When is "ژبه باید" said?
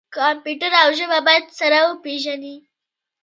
0.97-1.45